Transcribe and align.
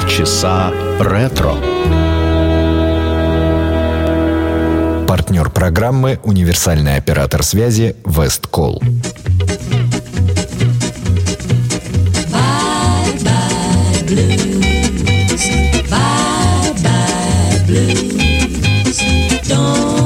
Полчаса 0.00 0.72
ретро. 1.00 1.54
Партнер 5.08 5.50
программы 5.50 6.20
«Универсальный 6.22 6.96
оператор 6.96 7.42
связи 7.42 7.96
Весткол». 8.04 8.80
Don't 19.48 19.98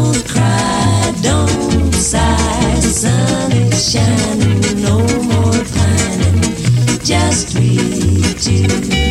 two, 8.43 9.02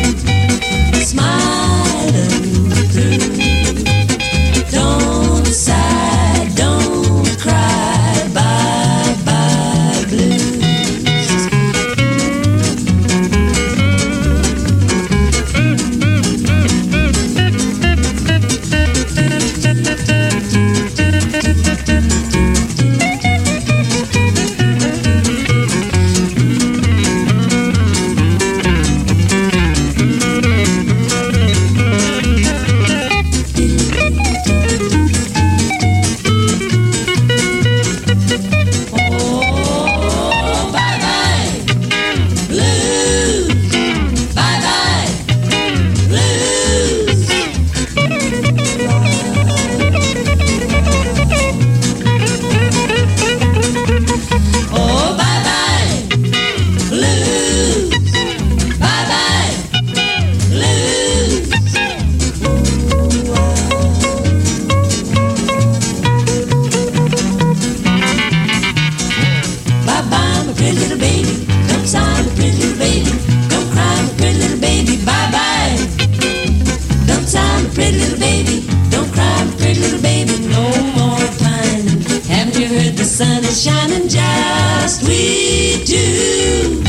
two 85.84 86.82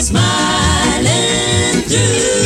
smiling 0.00 1.82
through. 1.88 2.42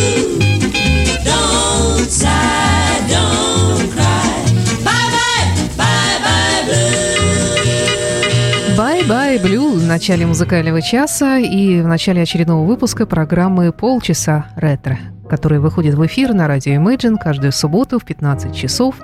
В 9.86 9.88
начале 9.88 10.26
музыкального 10.26 10.82
часа 10.82 11.38
и 11.38 11.80
в 11.80 11.86
начале 11.86 12.20
очередного 12.22 12.66
выпуска 12.66 13.06
программы 13.06 13.72
«Полчаса 13.72 14.46
ретро», 14.56 14.98
который 15.30 15.58
выходит 15.58 15.94
в 15.94 16.04
эфир 16.04 16.34
на 16.34 16.48
радио 16.48 16.72
Imagine 16.72 17.16
каждую 17.16 17.52
субботу 17.52 17.98
в 17.98 18.04
15 18.04 18.54
часов. 18.54 18.96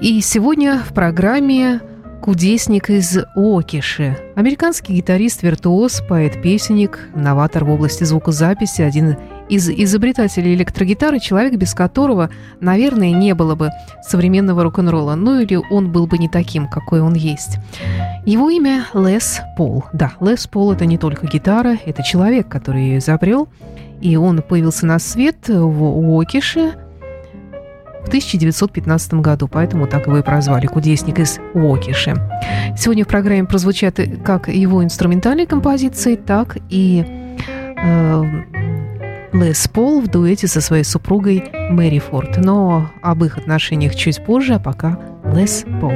И 0.00 0.20
сегодня 0.20 0.78
в 0.78 0.94
программе 0.94 1.80
кудесник 2.22 2.88
из 2.88 3.18
Окиши. 3.34 4.16
Американский 4.36 4.94
гитарист-виртуоз, 4.94 6.02
поэт-песенник, 6.08 7.08
новатор 7.16 7.64
в 7.64 7.70
области 7.70 8.04
звукозаписи, 8.04 8.80
один 8.82 9.16
из 9.48 9.68
изобретателей 9.68 10.54
электрогитары, 10.54 11.18
человек, 11.18 11.54
без 11.54 11.74
которого, 11.74 12.30
наверное, 12.60 13.10
не 13.10 13.34
было 13.34 13.56
бы 13.56 13.70
современного 14.06 14.62
рок-н-ролла, 14.62 15.16
ну 15.16 15.40
или 15.40 15.56
он 15.56 15.90
был 15.90 16.06
бы 16.06 16.16
не 16.16 16.28
таким, 16.28 16.68
какой 16.68 17.00
он 17.00 17.14
есть. 17.14 17.58
Его 18.24 18.50
имя 18.50 18.86
Лес 18.94 19.40
Пол. 19.56 19.84
Да, 19.92 20.12
Лес 20.20 20.46
Пол– 20.46 20.72
это 20.74 20.86
не 20.86 20.98
только 20.98 21.26
гитара, 21.26 21.76
это 21.84 22.04
человек, 22.04 22.48
который 22.48 22.82
ее 22.82 22.98
изобрел, 22.98 23.48
и 24.00 24.16
он 24.16 24.42
появился 24.42 24.86
на 24.86 25.00
свет 25.00 25.48
в 25.48 26.20
Окише 26.20 26.74
в 28.04 28.08
1915 28.08 29.14
году, 29.14 29.48
поэтому 29.48 29.86
так 29.86 30.06
его 30.06 30.18
и 30.18 30.22
прозвали 30.22 30.66
«Кудесник 30.66 31.18
из 31.18 31.38
Уокиши». 31.54 32.14
Сегодня 32.76 33.04
в 33.04 33.08
программе 33.08 33.44
прозвучат 33.44 34.00
как 34.24 34.48
его 34.48 34.82
инструментальные 34.82 35.46
композиции, 35.46 36.16
так 36.16 36.58
и 36.68 37.04
э, 37.76 38.24
Лес 39.32 39.68
Пол 39.68 40.00
в 40.00 40.08
дуэте 40.08 40.46
со 40.46 40.60
своей 40.60 40.84
супругой 40.84 41.44
Мэри 41.70 41.98
Форд. 41.98 42.36
Но 42.38 42.90
об 43.02 43.24
их 43.24 43.38
отношениях 43.38 43.94
чуть 43.94 44.24
позже, 44.24 44.54
а 44.54 44.58
пока 44.58 44.98
Лес 45.24 45.64
Пол. 45.80 45.92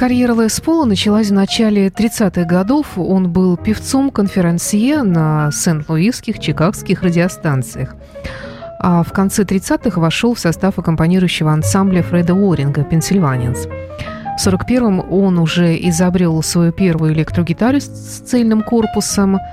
Карьера 0.00 0.32
Лес 0.32 0.58
Пола 0.62 0.86
началась 0.86 1.28
в 1.28 1.34
начале 1.34 1.88
30-х 1.88 2.44
годов. 2.44 2.96
Он 2.96 3.30
был 3.30 3.58
певцом-конферансье 3.58 5.02
на 5.02 5.50
Сент-Луисских, 5.52 6.38
чикагских 6.38 7.02
радиостанциях. 7.02 7.94
А 8.78 9.02
в 9.02 9.12
конце 9.12 9.42
30-х 9.42 10.00
вошел 10.00 10.32
в 10.32 10.38
состав 10.38 10.78
аккомпанирующего 10.78 11.52
ансамбля 11.52 12.02
Фреда 12.02 12.32
Уоринга 12.32 12.82
«Пенсильванианс». 12.82 13.66
В 14.38 14.46
41-м 14.46 15.04
он 15.12 15.38
уже 15.38 15.76
изобрел 15.76 16.42
свою 16.42 16.72
первую 16.72 17.12
электрогитару 17.12 17.78
с 17.78 18.22
цельным 18.24 18.62
корпусом– 18.62 19.38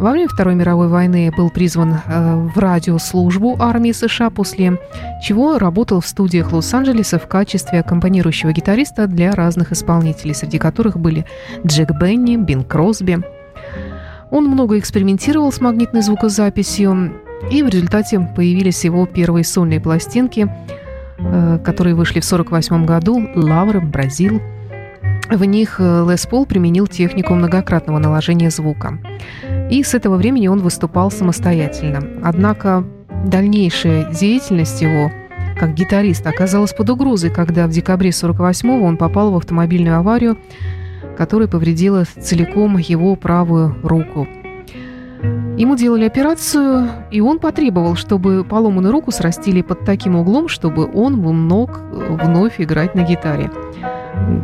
во 0.00 0.12
время 0.12 0.28
Второй 0.28 0.54
мировой 0.54 0.88
войны 0.88 1.30
был 1.36 1.50
призван 1.50 1.92
э, 1.92 2.34
в 2.54 2.58
радиослужбу 2.58 3.56
армии 3.60 3.92
США, 3.92 4.30
после 4.30 4.78
чего 5.22 5.58
работал 5.58 6.00
в 6.00 6.06
студиях 6.06 6.52
Лос-Анджелеса 6.52 7.18
в 7.18 7.28
качестве 7.28 7.80
аккомпанирующего 7.80 8.52
гитариста 8.52 9.06
для 9.06 9.32
разных 9.32 9.72
исполнителей, 9.72 10.34
среди 10.34 10.58
которых 10.58 10.98
были 10.98 11.26
Джек 11.66 11.90
Бенни, 12.00 12.36
Бин 12.36 12.64
Кросби. 12.64 13.20
Он 14.30 14.46
много 14.46 14.78
экспериментировал 14.78 15.52
с 15.52 15.60
магнитной 15.60 16.00
звукозаписью, 16.00 17.12
и 17.50 17.62
в 17.62 17.68
результате 17.68 18.20
появились 18.34 18.84
его 18.84 19.04
первые 19.04 19.44
сольные 19.44 19.80
пластинки, 19.80 20.48
э, 21.18 21.58
которые 21.62 21.94
вышли 21.94 22.20
в 22.20 22.24
1948 22.24 22.86
году 22.86 23.28
«Лавр», 23.34 23.82
«Бразил». 23.82 24.40
В 25.30 25.44
них 25.44 25.76
э, 25.78 26.06
Лес 26.10 26.26
Пол 26.26 26.44
применил 26.44 26.86
технику 26.86 27.34
многократного 27.34 27.98
наложения 27.98 28.50
звука 28.50 28.98
и 29.70 29.84
с 29.84 29.94
этого 29.94 30.16
времени 30.16 30.48
он 30.48 30.58
выступал 30.58 31.10
самостоятельно. 31.10 32.02
Однако 32.22 32.84
дальнейшая 33.24 34.12
деятельность 34.12 34.82
его 34.82 35.10
как 35.58 35.74
гитарист 35.74 36.26
оказалась 36.26 36.72
под 36.72 36.90
угрозой, 36.90 37.30
когда 37.30 37.66
в 37.66 37.70
декабре 37.70 38.10
48-го 38.10 38.82
он 38.84 38.96
попал 38.96 39.30
в 39.30 39.36
автомобильную 39.36 39.98
аварию, 39.98 40.38
которая 41.16 41.48
повредила 41.48 42.04
целиком 42.18 42.78
его 42.78 43.14
правую 43.14 43.76
руку. 43.82 44.26
Ему 45.58 45.76
делали 45.76 46.06
операцию, 46.06 46.88
и 47.10 47.20
он 47.20 47.38
потребовал, 47.38 47.94
чтобы 47.94 48.42
поломанную 48.42 48.90
руку 48.90 49.10
срастили 49.10 49.60
под 49.60 49.84
таким 49.84 50.16
углом, 50.16 50.48
чтобы 50.48 50.90
он 50.90 51.16
мог 51.16 51.78
вновь 51.90 52.54
играть 52.58 52.94
на 52.94 53.02
гитаре. 53.02 53.50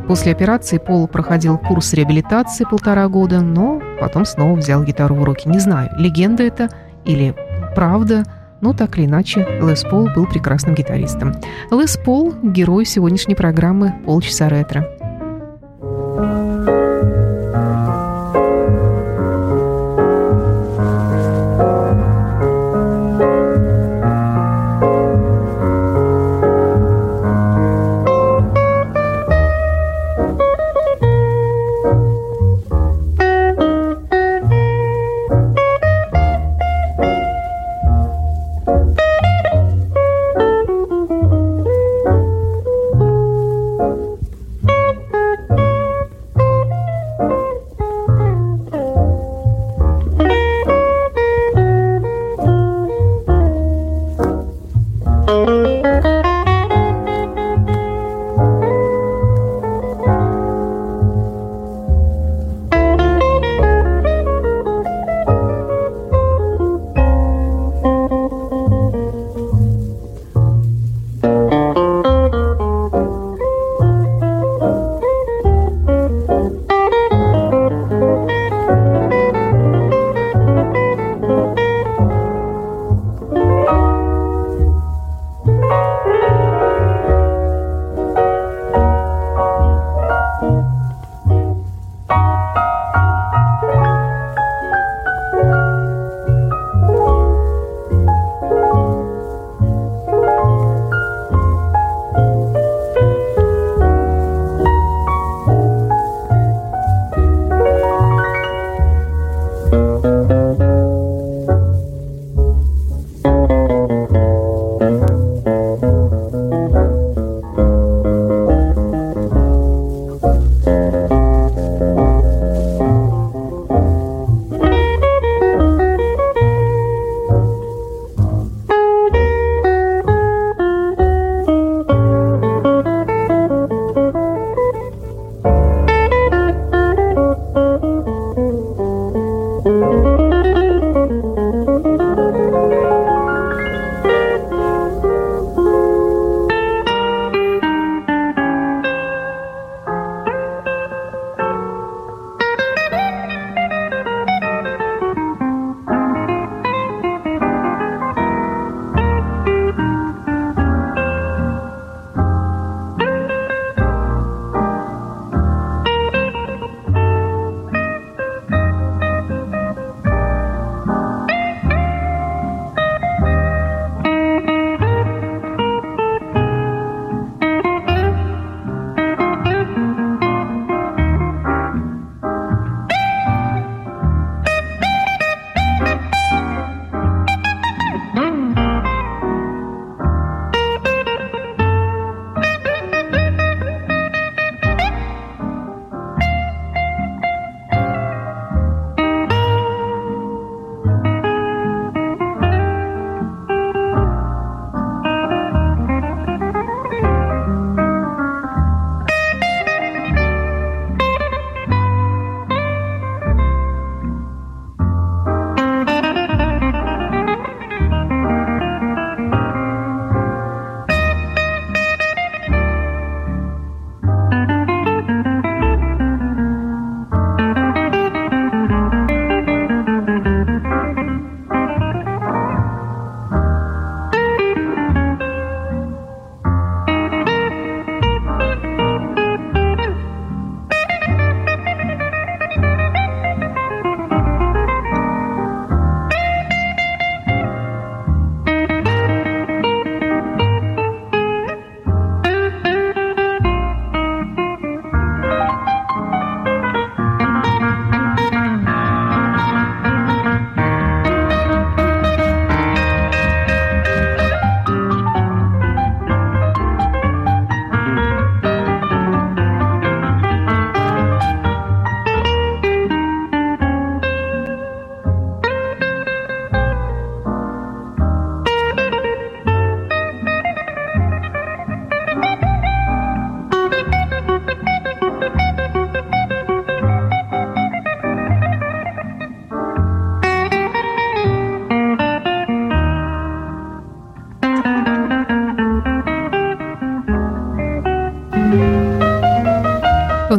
После 0.08 0.32
операции 0.32 0.78
Пол 0.78 1.08
проходил 1.08 1.58
курс 1.58 1.92
реабилитации 1.92 2.64
полтора 2.64 3.08
года, 3.08 3.40
но 3.40 3.80
потом 4.00 4.24
снова 4.24 4.56
взял 4.56 4.84
гитару 4.84 5.14
в 5.16 5.24
руки. 5.24 5.48
Не 5.48 5.58
знаю, 5.58 5.90
легенда 5.96 6.44
это 6.44 6.68
или 7.04 7.34
правда, 7.74 8.24
но 8.60 8.72
так 8.72 8.98
или 8.98 9.06
иначе 9.06 9.46
Лес 9.60 9.84
Пол 9.84 10.08
был 10.14 10.26
прекрасным 10.26 10.74
гитаристом. 10.74 11.34
Лес 11.70 11.98
Пол– 12.04 12.34
герой 12.42 12.86
сегодняшней 12.86 13.34
программы 13.34 13.94
«Полчаса 14.04 14.48
ретро». 14.48 14.95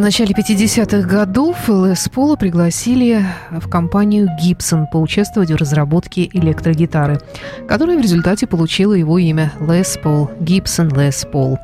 Начале 0.07 0.33
50-х 0.33 1.05
годов 1.05 1.67
Лес 1.67 2.07
Пола 2.07 2.37
пригласили 2.37 3.25
в 3.51 3.67
компанию 3.67 4.29
Gibson 4.41 4.85
поучаствовать 4.89 5.51
в 5.51 5.55
разработке 5.57 6.29
электрогитары, 6.31 7.19
которая 7.67 7.97
в 7.97 8.01
результате 8.01 8.47
получила 8.47 8.93
его 8.93 9.17
имя 9.17 9.51
Лес 9.59 9.99
Пол, 10.01 10.31
Gibson 10.39 10.97
Лес 10.97 11.27
Пол. 11.29 11.59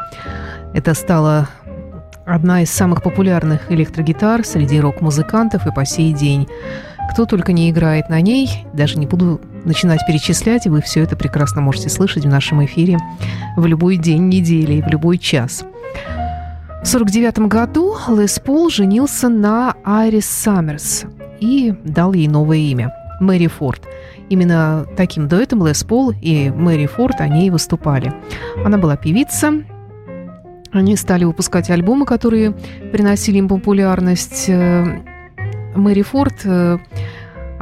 Это 0.74 0.94
стало 0.94 1.48
одна 2.26 2.64
из 2.64 2.70
самых 2.70 3.02
популярных 3.02 3.72
электрогитар 3.72 4.46
среди 4.46 4.78
рок-музыкантов 4.82 5.66
и 5.66 5.72
по 5.72 5.86
сей 5.86 6.12
день. 6.12 6.50
Кто 7.14 7.26
только 7.26 7.54
не 7.54 7.70
играет 7.70 8.10
на 8.10 8.20
ней, 8.20 8.66
даже 8.74 9.00
не 9.00 9.06
буду 9.06 9.40
начинать 9.64 10.02
перечислять, 10.06 10.66
и 10.66 10.70
вы 10.70 10.82
все 10.82 11.02
это 11.02 11.16
прекрасно 11.16 11.62
можете 11.62 11.88
слышать 11.88 12.26
в 12.26 12.30
нашем 12.30 12.66
эфире 12.66 12.98
в 13.56 13.66
любой 13.66 13.96
день 13.96 14.28
недели 14.28 14.74
и 14.74 14.82
в 14.82 14.88
любой 14.90 15.18
час. 15.18 15.64
В 16.84 16.96
1949 16.96 17.48
году 17.48 17.96
Лес 18.10 18.40
Пол 18.40 18.70
женился 18.70 19.30
на 19.30 19.74
Айрис 19.86 20.26
Саммерс 20.26 21.06
и 21.40 21.74
дал 21.86 22.12
ей 22.12 22.28
новое 22.28 22.58
имя– 22.58 22.94
Мэри 23.22 23.48
Форд. 23.48 23.84
Именно 24.30 24.86
таким 24.98 25.30
дуэтом 25.30 25.66
Лес 25.66 25.82
Пол 25.86 26.12
и 26.22 26.50
Мэри 26.50 26.88
Форд 26.88 27.22
они 27.22 27.48
и 27.48 27.50
выступали. 27.50 28.14
Она 28.66 28.78
была 28.78 28.98
певица, 28.98 29.64
они 30.74 30.98
стали 30.98 31.24
выпускать 31.24 31.70
альбомы, 31.70 32.06
которые 32.06 32.52
приносили 32.92 33.38
им 33.38 33.48
популярность. 33.48 34.50
Э, 34.50 34.84
Мэри 35.76 36.02
Форд 36.02 36.42
э, 36.44 36.80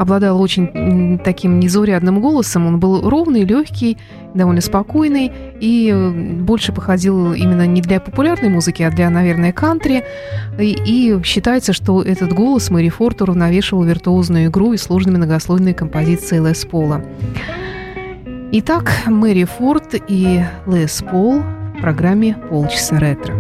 обладал 0.02 0.42
очень 0.42 1.20
таким 1.24 1.60
незаурядным 1.60 2.22
голосом. 2.22 2.66
Он 2.66 2.80
был 2.80 3.08
ровный, 3.08 3.44
легкий, 3.44 3.98
довольно 4.34 4.62
спокойный 4.62 5.32
и 5.60 5.92
э, 5.94 6.10
больше 6.42 6.74
походил 6.74 7.34
именно 7.34 7.68
не 7.68 7.82
для 7.82 8.00
популярной 8.00 8.50
музыки, 8.50 8.82
а 8.82 8.90
для, 8.90 9.12
наверное, 9.12 9.54
кантри. 9.54 10.04
И, 10.60 10.76
и 10.86 11.24
считается, 11.24 11.72
что 11.72 12.02
этот 12.02 12.34
голос 12.34 12.72
Мэри 12.72 12.90
Форд 12.90 13.22
уравновешивал 13.22 13.84
виртуозную 13.84 14.48
игру 14.48 14.74
и 14.74 14.78
сложные 14.78 15.18
многослойные 15.18 15.76
композиции 15.76 16.40
Лес 16.40 16.66
Пола. 16.66 17.04
Итак, 18.54 18.92
Мэри 19.06 19.44
Форд 19.44 19.96
и 20.08 20.42
Лес 20.66 21.04
Пол 21.10 21.42
в 21.78 21.82
программе 21.82 22.36
«Полчаса 22.50 22.98
ретро». 22.98 23.36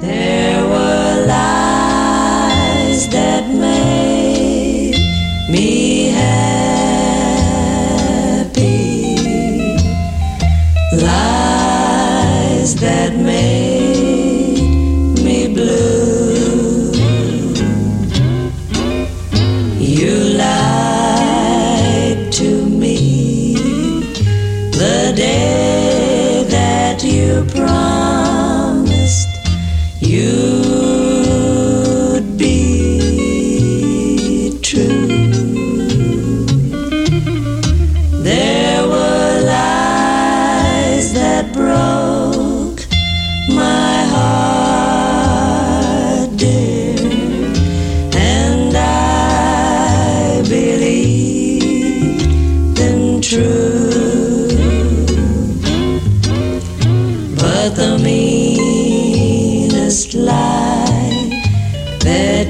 There 0.00 0.62
were 0.68 1.26
lies 1.26 3.08
that 3.10 3.48
made 3.48 3.85
me 5.48 6.65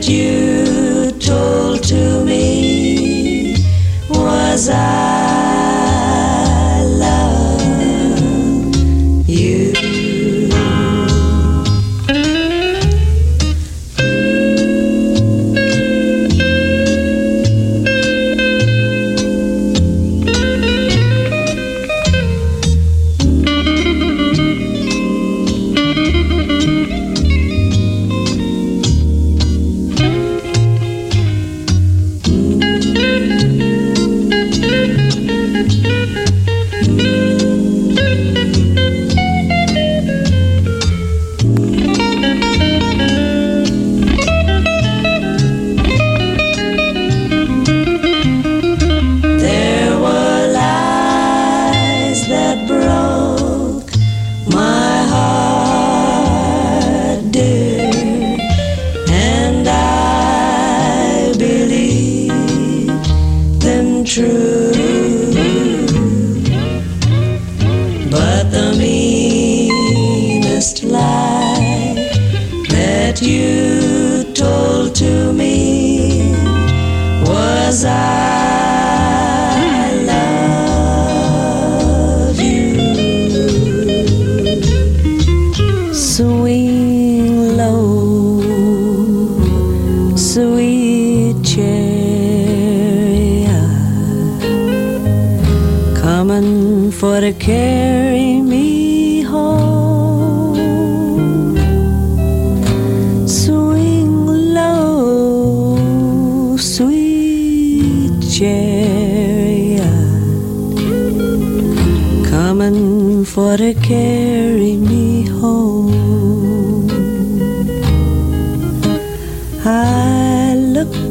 you 0.09 1.11
told 1.19 1.83
to 1.83 2.25
me 2.25 3.57
was 4.09 4.69
I 4.69 5.36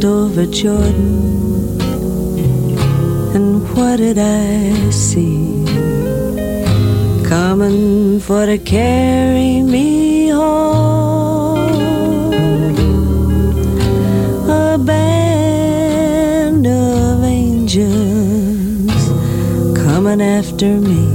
over 0.05 0.45
Jordan, 0.45 1.81
and 3.35 3.67
what 3.75 3.97
did 3.97 4.17
I 4.19 4.89
see? 4.91 5.65
Coming 7.25 8.19
for 8.19 8.45
to 8.45 8.57
carry 8.59 9.61
me 9.63 10.29
home. 10.29 11.57
A 14.49 14.77
band 14.77 16.67
of 16.67 17.23
angels 17.23 19.03
coming 19.75 20.21
after 20.21 20.79
me, 20.89 21.05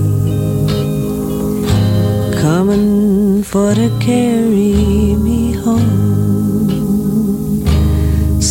coming 2.42 3.44
for 3.44 3.74
to 3.74 3.88
carry 4.00 5.14
me 5.16 5.53
home. 5.53 5.99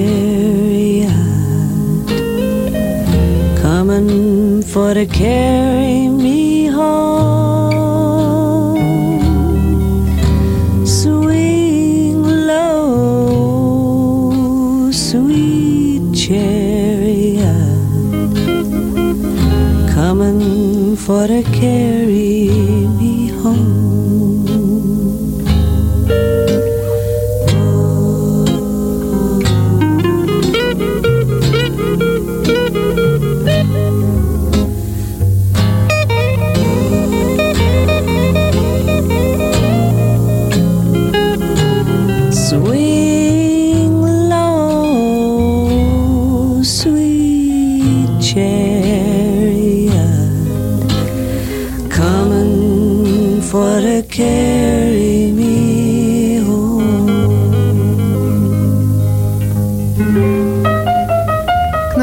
coming 3.57 4.62
for 4.64 4.93
to 4.93 5.07
carry 5.07 6.11
me 6.11 6.66
home. 6.66 7.57
swing 10.85 12.23
low, 12.23 13.31
sweet 14.93 16.12
chariot, 16.14 17.49
coming 19.95 20.97
for 20.97 21.27
to 21.27 21.43
carry 21.45 22.87
me 22.99 23.10
home. 23.42 24.00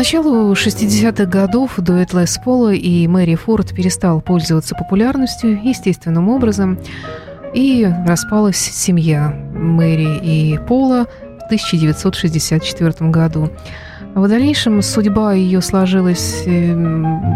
Началу 0.08 0.54
60-х 0.54 1.26
годов 1.26 1.74
дуэт 1.80 2.14
Лес 2.14 2.40
Пола 2.42 2.72
и 2.74 3.06
Мэри 3.10 3.36
Форд 3.36 3.76
перестал 3.76 4.22
пользоваться 4.22 4.74
популярностью 4.74 5.62
естественным 5.62 6.30
образом, 6.30 6.80
и 7.54 7.86
распалась 8.08 8.56
семья 8.56 9.38
Мэри 9.54 10.18
и 10.24 10.58
Пола 10.60 11.08
в 11.42 11.46
1964 11.48 13.10
году. 13.10 13.50
В 14.16 14.26
дальнейшем 14.30 14.82
судьба 14.82 15.34
ее 15.34 15.62
сложилась, 15.62 16.44
э, 16.46 16.74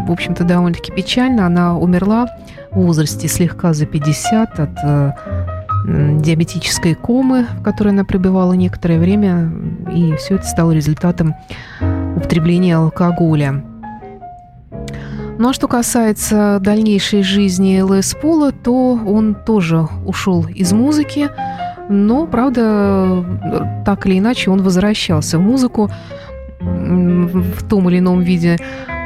в 0.08 0.10
общем-то, 0.10 0.46
довольно-таки 0.46 0.94
печально. 0.94 1.48
Она 1.48 1.78
умерла 1.78 2.28
в 2.72 2.80
возрасте 2.80 3.28
слегка 3.28 3.74
за 3.74 3.86
50 3.86 4.60
от 4.62 4.70
э, 4.86 5.12
диабетической 5.86 6.96
комы, 6.96 7.48
в 7.60 7.64
которой 7.64 7.90
она 7.90 8.06
пребывала 8.06 8.54
некоторое 8.54 8.98
время, 8.98 9.52
и 9.94 10.16
все 10.16 10.36
это 10.36 10.46
стало 10.46 10.72
результатом 10.72 11.36
употребления 12.16 12.78
алкоголя. 12.78 13.64
Ну 15.38 15.50
а 15.50 15.54
что 15.54 15.68
касается 15.68 16.60
дальнейшей 16.62 17.24
жизни 17.24 17.82
Лес 17.82 18.16
Пола, 18.22 18.52
то 18.52 18.94
он 18.94 19.36
тоже 19.36 19.88
ушел 20.06 20.46
из 20.46 20.72
музыки, 20.72 21.30
но, 21.90 22.28
правда, 22.28 23.26
так 23.86 24.06
или 24.06 24.20
иначе 24.20 24.52
он 24.52 24.62
возвращался 24.62 25.40
в 25.40 25.42
музыку 25.42 25.90
в 26.60 27.68
том 27.68 27.90
или 27.90 27.98
ином 27.98 28.22
виде. 28.22 28.58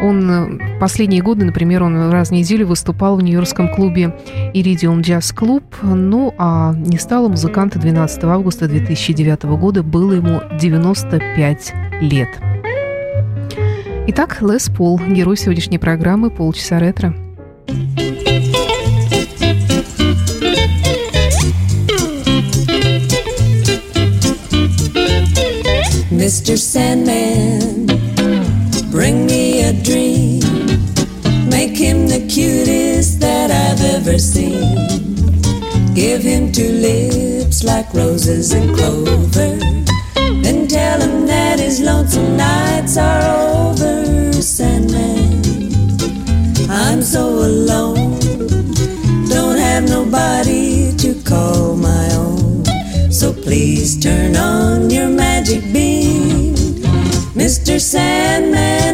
Он 0.04 0.60
последние 0.80 1.22
годы, 1.22 1.46
например, 1.46 1.84
он 1.84 2.12
раз 2.12 2.28
в 2.28 2.32
неделю 2.32 2.68
выступал 2.68 3.16
в 3.16 3.24
нью-йоркском 3.24 3.74
клубе 3.74 4.14
Iridium 4.54 5.00
Jazz 5.00 5.34
Club, 5.34 5.64
ну 5.84 6.34
а 6.38 6.74
не 6.76 6.98
стало 6.98 7.30
музыканта 7.30 7.80
12 7.80 8.24
августа 8.26 8.68
2009 8.68 9.44
года, 9.58 9.84
было 9.84 10.12
ему 10.12 10.42
95 10.60 11.74
лет. 12.02 12.30
Итак, 14.08 14.40
Лес 14.42 14.70
Пол, 14.70 15.00
герой 15.00 15.36
сегодняшней 15.36 15.80
программы 15.80 16.30
«Полчаса 16.30 16.78
ретро». 16.78 17.16
Mr. 26.12 26.56
Sandman, 26.56 27.88
bring 28.92 29.26
me 29.26 29.62
a 29.62 29.74
dream. 29.84 30.42
Make 31.50 31.76
him 31.76 32.08
the 32.08 32.28
cutest 32.28 33.20
that 33.22 33.50
I've 33.50 33.84
ever 33.96 34.20
seen. 34.20 34.78
Give 35.96 36.22
him 36.22 36.52
two 36.52 36.72
lips 36.72 37.64
like 37.64 37.92
roses 37.94 38.54
and 38.54 38.76
clover. 38.76 39.58
Then 40.44 40.68
tell 40.68 41.02
him 41.02 41.26
that 41.26 41.60
his 41.60 41.80
lonesome 41.82 42.38
nights 42.38 42.98
are 42.98 43.22
over, 43.22 43.55
Sandman. 44.46 45.42
I'm 46.70 47.02
so 47.02 47.28
alone, 47.28 48.20
don't 49.28 49.58
have 49.58 49.90
nobody 49.90 50.96
to 50.98 51.16
call 51.24 51.76
my 51.76 52.14
own. 52.14 52.64
So 53.12 53.34
please 53.34 54.00
turn 54.00 54.36
on 54.36 54.92
your 54.92 55.10
magic 55.10 55.64
beam. 55.74 56.54
Mr. 57.34 57.82
Sandman, 57.82 58.85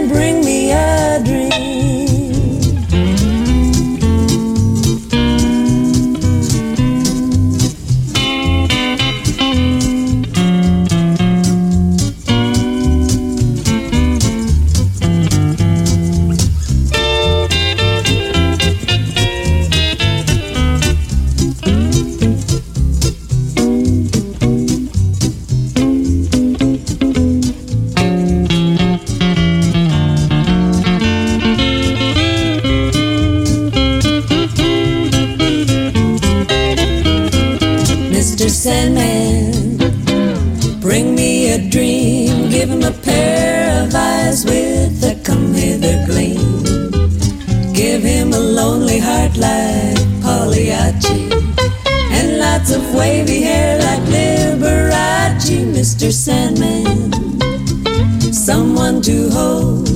Hold 59.03 59.89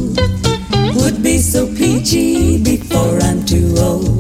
would 0.95 1.21
be 1.21 1.37
so 1.37 1.67
peachy 1.67 2.57
before 2.63 3.19
I'm 3.21 3.45
too 3.45 3.75
old. 3.77 4.19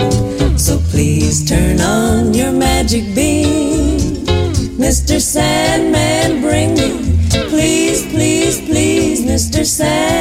So 0.59 0.77
please 0.91 1.43
turn 1.43 1.81
on 1.81 2.35
your 2.35 2.51
magic 2.51 3.15
beam. 3.15 3.97
Mr. 4.77 5.19
Sandman, 5.19 6.39
bring 6.41 6.75
me, 6.75 7.17
please, 7.49 8.05
please, 8.13 8.61
please, 8.61 9.25
Mr. 9.25 9.65
Sandman, 9.65 10.14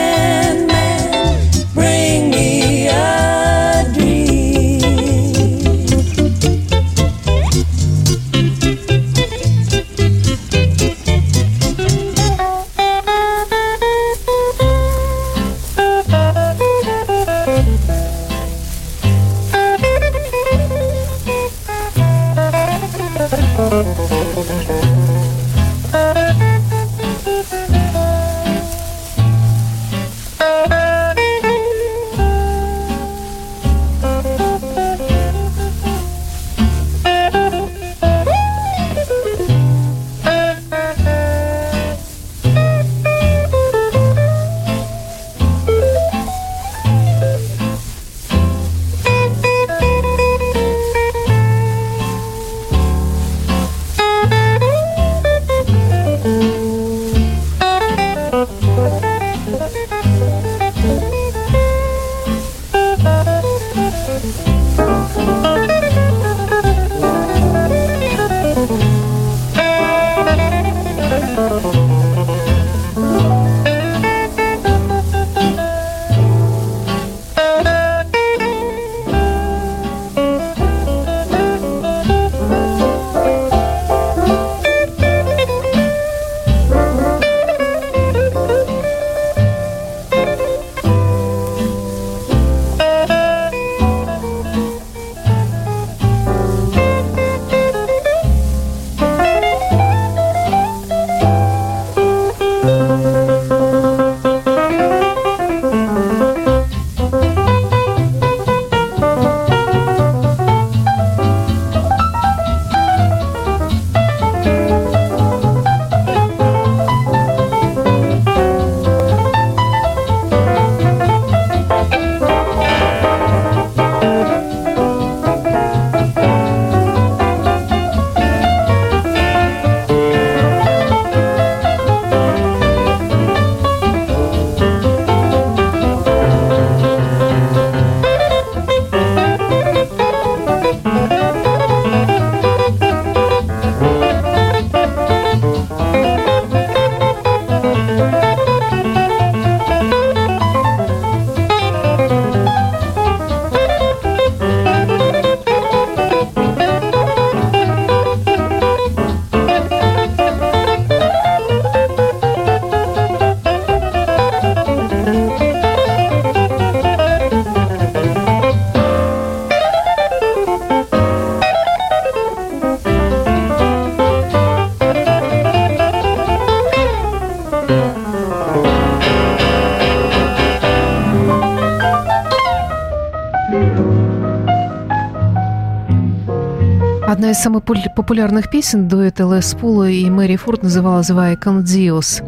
из 187.35 187.41
самых 187.41 187.65
популярных 187.65 188.49
песен 188.49 188.87
дуэта 188.87 189.25
Лес 189.25 189.57
Пула 189.61 189.91
и 189.91 190.09
Мэри 190.09 190.37
Форд 190.37 190.63
называлась 190.63 191.11
«Вай 191.11 191.37
Диос». 191.37 192.23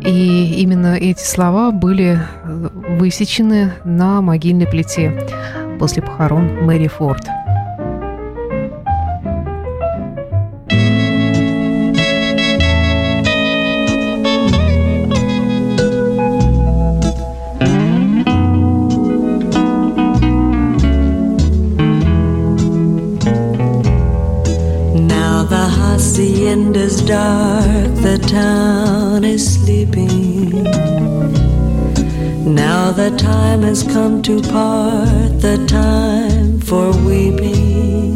И 0.00 0.60
именно 0.60 0.96
эти 0.96 1.22
слова 1.22 1.70
были 1.70 2.18
э, 2.18 2.68
высечены 2.98 3.72
на 3.84 4.20
могильной 4.20 4.66
плите 4.66 5.12
после 5.78 6.02
похорон 6.02 6.64
Мэри 6.64 6.88
Форд. 6.88 7.24
Time 33.18 33.62
has 33.62 33.82
come 33.82 34.22
to 34.22 34.40
part, 34.40 35.40
the 35.40 35.56
time 35.66 36.60
for 36.60 36.90
weeping. 37.04 38.14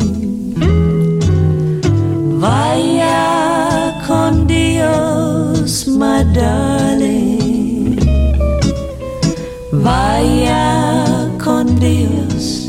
Vaya 2.41 4.01
con 4.07 4.47
Dios, 4.47 5.87
my 5.87 6.23
darling. 6.33 7.99
Vaya 9.73 11.31
con 11.39 11.67
Dios, 11.79 12.69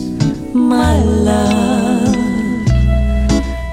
my 0.53 0.97
love. 1.03 2.15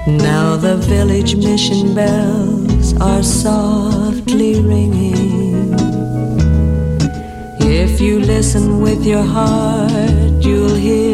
Now 0.07 0.55
the 0.55 0.77
village 0.77 1.35
mission 1.35 1.93
bells 1.95 2.93
are 2.99 3.23
softly 3.23 4.61
ringing. 4.61 5.30
You 8.01 8.17
listen 8.17 8.81
with 8.81 9.05
your 9.05 9.21
heart, 9.21 10.43
you'll 10.43 10.73
hear 10.73 11.10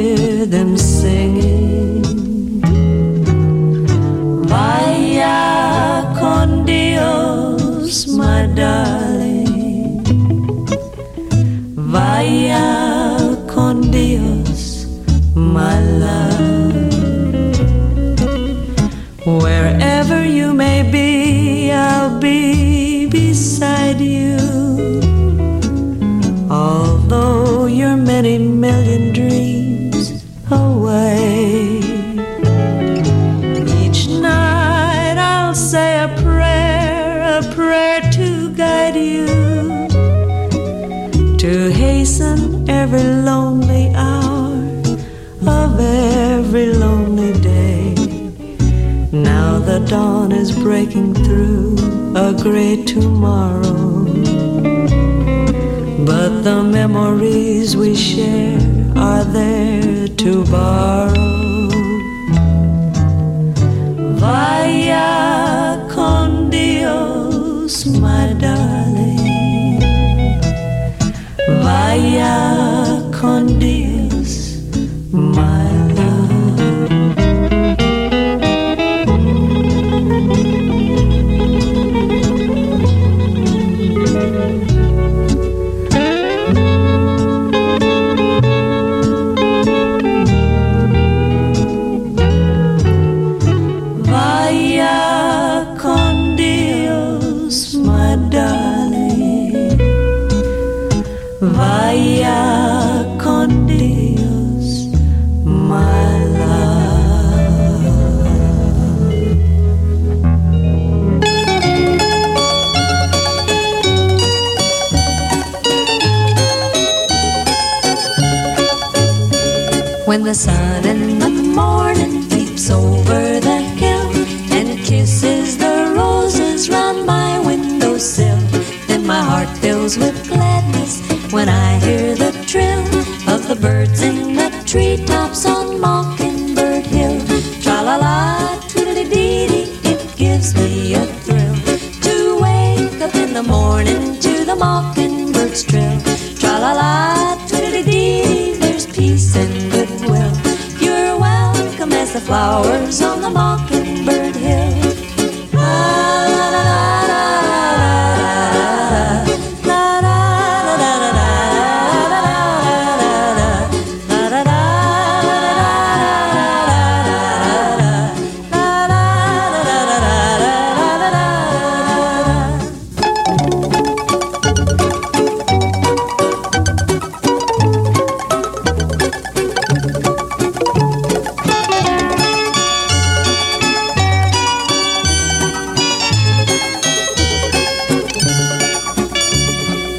memories 56.88 57.76
we 57.76 57.94
share 57.94 58.60
are 58.96 59.26
there 59.26 60.08
to 60.08 60.46
borrow. 60.46 61.27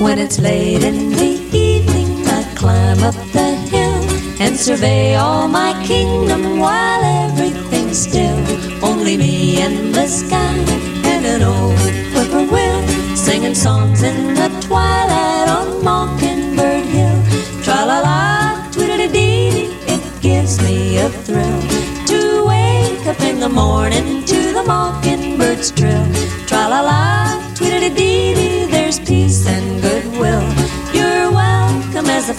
When 0.09 0.19
it's 0.19 0.41
late 0.41 0.85
in 0.85 1.11
the 1.11 1.33
evening, 1.53 2.27
I 2.27 2.43
climb 2.55 3.03
up 3.03 3.15
the 3.31 3.51
hill 3.69 4.41
and 4.41 4.57
survey 4.57 5.17
all 5.17 5.49
my 5.49 5.75
kingdom 5.87 6.59
while 6.59 7.05
everything's 7.05 7.99
still. 7.99 8.39
Only 8.83 9.19
me 9.19 9.61
and 9.61 9.95
the 9.95 10.07
sky 10.07 10.57
and 11.05 11.27
an 11.27 11.43
old 11.43 11.79
whippoorwill 12.15 13.17
singing 13.17 13.55
songs 13.55 14.03
in 14.03 14.33
the 14.33 14.49
twilight 14.67 15.47
on 15.47 15.85
Mockingbird 15.85 16.87
Hill. 16.87 17.23
Tra 17.63 17.85
la 17.85 18.01
la, 18.01 18.71
twiddly 18.73 19.13
dee 19.13 19.51
dee, 19.51 19.93
it 19.93 20.23
gives 20.23 20.59
me 20.63 20.97
a 20.97 21.11
thrill 21.11 21.61
to 22.07 22.47
wake 22.49 23.07
up 23.07 23.21
in 23.21 23.41
the 23.41 23.51
morning 23.51 24.25
to 24.25 24.55
the 24.55 24.63
mockingbird's 24.63 25.71
trill. 25.71 26.28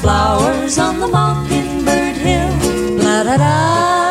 Flowers 0.01 0.77
on 0.77 0.99
the 0.99 1.07
mockingbird 1.07 2.15
hill. 2.15 2.49
La 3.03 3.23
da 3.23 3.37
da. 3.37 4.08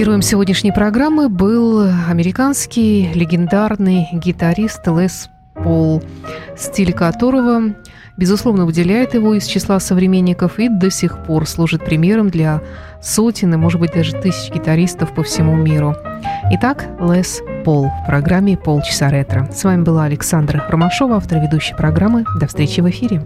Гостем 0.00 0.22
сегодняшней 0.22 0.72
программы 0.72 1.28
был 1.28 1.86
американский 2.08 3.12
легендарный 3.12 4.08
гитарист 4.14 4.86
Лес 4.86 5.28
Пол, 5.52 6.02
стиль 6.56 6.94
которого, 6.94 7.74
безусловно, 8.16 8.64
выделяет 8.64 9.12
его 9.12 9.34
из 9.34 9.44
числа 9.44 9.78
современников 9.78 10.58
и 10.58 10.70
до 10.70 10.90
сих 10.90 11.22
пор 11.24 11.46
служит 11.46 11.84
примером 11.84 12.30
для 12.30 12.62
сотен 13.02 13.52
и, 13.52 13.58
может 13.58 13.78
быть, 13.78 13.92
даже 13.92 14.12
тысяч 14.12 14.50
гитаристов 14.50 15.14
по 15.14 15.22
всему 15.22 15.54
миру. 15.54 15.94
Итак, 16.52 16.86
Лес 16.98 17.42
Пол 17.66 17.90
в 18.02 18.06
программе 18.06 18.56
«Полчаса 18.56 19.10
ретро». 19.10 19.50
С 19.52 19.64
вами 19.64 19.82
была 19.82 20.04
Александра 20.04 20.64
Ромашова, 20.66 21.16
автор 21.16 21.40
ведущей 21.40 21.74
программы. 21.74 22.24
До 22.40 22.46
встречи 22.46 22.80
в 22.80 22.88
эфире. 22.88 23.22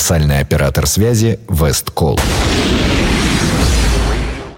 Универсальный 0.00 0.40
оператор 0.40 0.86
связи 0.86 1.38
Весткол. 1.46 2.18